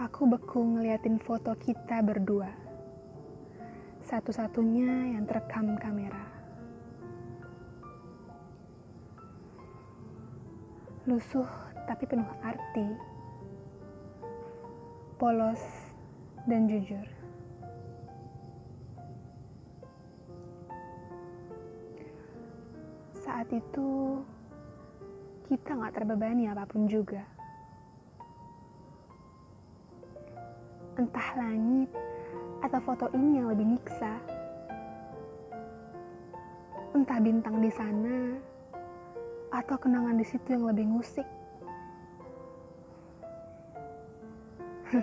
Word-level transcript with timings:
Aku 0.00 0.24
beku 0.24 0.64
ngeliatin 0.64 1.20
foto 1.20 1.52
kita 1.60 2.00
berdua. 2.00 2.48
Satu-satunya 4.00 5.12
yang 5.12 5.28
terekam 5.28 5.76
kamera. 5.76 6.24
Lusuh 11.04 11.44
tapi 11.84 12.08
penuh 12.08 12.24
arti. 12.40 12.88
Polos 15.20 15.60
dan 16.48 16.64
jujur. 16.64 17.04
Saat 23.20 23.52
itu 23.52 24.16
kita 25.44 25.76
nggak 25.76 25.92
terbebani 25.92 26.48
apa 26.48 26.64
pun 26.64 26.88
juga. 26.88 27.39
Entah 31.00 31.32
langit 31.32 31.88
atau 32.60 32.76
foto 32.84 33.08
ini 33.16 33.40
yang 33.40 33.48
lebih 33.48 33.72
nyiksa. 33.72 34.20
Entah 36.92 37.16
bintang 37.24 37.56
di 37.64 37.72
sana 37.72 38.36
atau 39.48 39.80
kenangan 39.80 40.20
di 40.20 40.26
situ 40.28 40.52
yang 40.52 40.68
lebih 40.68 40.92
ngusik. 40.92 41.24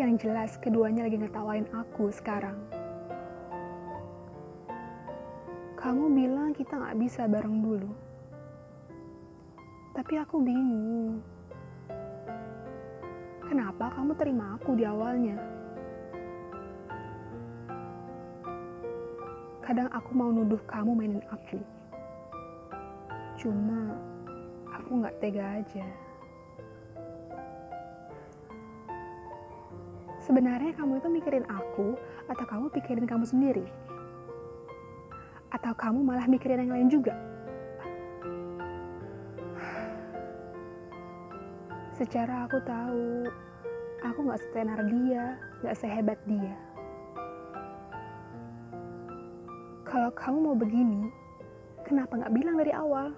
yang 0.00 0.20
jelas 0.20 0.60
keduanya 0.60 1.08
lagi 1.08 1.24
ngetawain 1.24 1.64
aku 1.72 2.12
sekarang. 2.12 2.60
Kamu 5.80 6.12
bilang 6.12 6.52
kita 6.52 6.76
gak 6.76 7.00
bisa 7.00 7.24
bareng 7.24 7.64
dulu. 7.64 7.96
Tapi 9.96 10.20
aku 10.20 10.36
bingung. 10.44 11.35
Kenapa 13.46 13.94
kamu 13.94 14.18
terima 14.18 14.58
aku 14.58 14.74
di 14.74 14.82
awalnya? 14.82 15.38
Kadang 19.62 19.86
aku 19.94 20.10
mau 20.18 20.34
nuduh 20.34 20.58
kamu 20.66 20.90
mainin 20.98 21.22
aku. 21.30 21.62
Cuma 23.38 23.94
aku 24.66 24.98
gak 24.98 25.18
tega 25.22 25.62
aja. 25.62 25.86
Sebenarnya 30.26 30.74
kamu 30.74 30.98
itu 30.98 31.06
mikirin 31.06 31.46
aku 31.46 31.94
atau 32.26 32.44
kamu 32.50 32.66
pikirin 32.74 33.06
kamu 33.06 33.22
sendiri? 33.30 33.66
Atau 35.54 35.70
kamu 35.78 36.02
malah 36.02 36.26
mikirin 36.26 36.66
yang 36.66 36.74
lain 36.74 36.90
juga? 36.90 37.14
Secara 41.96 42.44
aku 42.44 42.60
tahu, 42.60 43.24
aku 44.04 44.28
gak 44.28 44.44
setenar 44.44 44.84
dia, 44.84 45.40
gak 45.64 45.80
sehebat 45.80 46.20
dia. 46.28 46.52
Kalau 49.88 50.12
kamu 50.12 50.38
mau 50.44 50.52
begini, 50.52 51.08
kenapa 51.88 52.20
gak 52.20 52.36
bilang 52.36 52.60
dari 52.60 52.76
awal? 52.76 53.16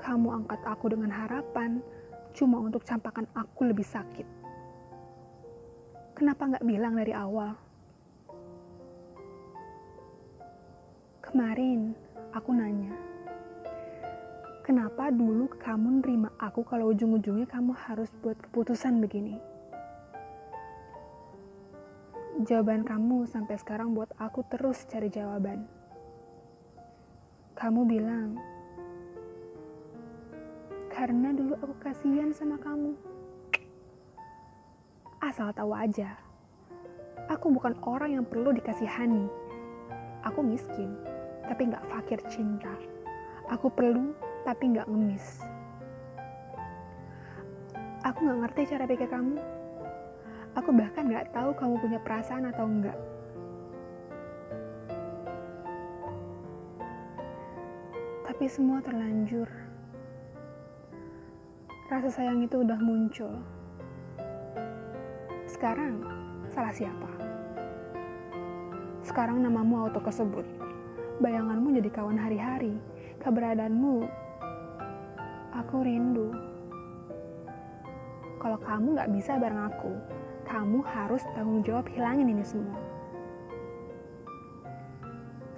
Kamu 0.00 0.40
angkat 0.40 0.56
aku 0.64 0.88
dengan 0.88 1.12
harapan, 1.12 1.84
cuma 2.32 2.64
untuk 2.64 2.80
campakan 2.80 3.28
aku 3.36 3.68
lebih 3.68 3.84
sakit. 3.84 4.24
Kenapa 6.16 6.56
gak 6.56 6.64
bilang 6.64 6.96
dari 6.96 7.12
awal? 7.12 7.60
Kemarin 11.20 11.92
aku 12.32 12.56
nanya, 12.56 12.96
kenapa 14.70 15.10
dulu 15.10 15.50
kamu 15.58 15.98
nerima 15.98 16.30
aku 16.38 16.62
kalau 16.62 16.94
ujung-ujungnya 16.94 17.42
kamu 17.50 17.74
harus 17.74 18.06
buat 18.22 18.38
keputusan 18.38 19.02
begini? 19.02 19.34
Jawaban 22.46 22.86
kamu 22.86 23.26
sampai 23.26 23.58
sekarang 23.58 23.98
buat 23.98 24.14
aku 24.14 24.46
terus 24.46 24.86
cari 24.86 25.10
jawaban. 25.10 25.66
Kamu 27.58 27.82
bilang, 27.82 28.38
karena 30.86 31.34
dulu 31.34 31.58
aku 31.58 31.74
kasihan 31.82 32.30
sama 32.30 32.54
kamu. 32.62 32.94
Asal 35.18 35.50
tahu 35.50 35.74
aja, 35.74 36.14
aku 37.26 37.50
bukan 37.50 37.74
orang 37.82 38.22
yang 38.22 38.24
perlu 38.30 38.54
dikasihani. 38.54 39.26
Aku 40.30 40.46
miskin 40.46 40.94
tapi 41.50 41.66
nggak 41.66 41.90
fakir 41.90 42.22
cinta. 42.30 42.70
Aku 43.50 43.66
perlu, 43.66 44.14
tapi 44.44 44.72
nggak 44.72 44.88
ngemis. 44.88 45.44
Aku 48.04 48.24
nggak 48.24 48.40
ngerti 48.46 48.60
cara 48.72 48.84
pikir 48.88 49.08
kamu. 49.08 49.36
Aku 50.56 50.72
bahkan 50.74 51.06
nggak 51.06 51.30
tahu 51.30 51.52
kamu 51.54 51.74
punya 51.78 51.98
perasaan 52.00 52.48
atau 52.48 52.64
enggak. 52.64 52.98
Tapi 58.24 58.44
semua 58.48 58.80
terlanjur. 58.80 59.48
Rasa 61.92 62.08
sayang 62.08 62.40
itu 62.46 62.62
udah 62.62 62.78
muncul. 62.78 63.34
Sekarang, 65.50 66.00
salah 66.48 66.72
siapa? 66.72 67.10
Sekarang 69.02 69.42
namamu 69.42 69.84
auto 69.84 69.98
kesebut 69.98 70.46
bayanganmu 71.20 71.76
jadi 71.76 71.90
kawan 71.92 72.16
hari-hari, 72.16 72.74
keberadaanmu, 73.20 74.08
aku 75.60 75.84
rindu. 75.84 76.32
Kalau 78.40 78.56
kamu 78.64 78.96
gak 78.96 79.12
bisa 79.12 79.36
bareng 79.36 79.68
aku, 79.68 79.92
kamu 80.48 80.80
harus 80.80 81.20
tanggung 81.36 81.60
jawab 81.60 81.84
hilangin 81.92 82.32
ini 82.32 82.40
semua. 82.40 82.80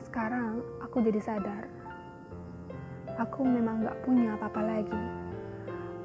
Sekarang 0.03 0.61
aku 0.83 0.99
jadi 1.07 1.23
sadar, 1.23 1.65
aku 3.15 3.47
memang 3.47 3.87
gak 3.87 4.03
punya 4.03 4.35
apa-apa 4.35 4.61
lagi. 4.61 5.03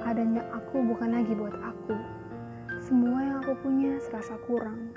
Adanya 0.05 0.45
aku 0.53 0.79
bukan 0.85 1.17
lagi 1.17 1.33
buat 1.33 1.57
aku. 1.57 1.97
Semua 2.79 3.19
yang 3.19 3.37
aku 3.43 3.57
punya 3.65 3.97
serasa 3.99 4.37
kurang. 4.45 4.93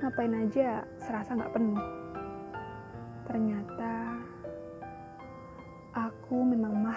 Ngapain 0.00 0.32
aja 0.46 0.86
serasa 1.02 1.34
gak 1.34 1.52
penuh. 1.52 1.82
Ternyata 3.26 4.22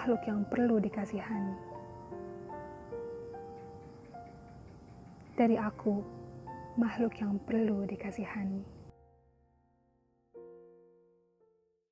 makhluk 0.00 0.24
yang 0.24 0.40
perlu 0.48 0.80
dikasihani. 0.80 1.56
Dari 5.36 5.60
aku, 5.60 6.00
makhluk 6.80 7.12
yang 7.20 7.36
perlu 7.44 7.84
dikasihani. 7.84 8.79